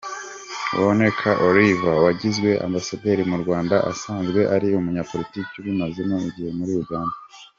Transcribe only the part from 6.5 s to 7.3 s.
muri Uganda.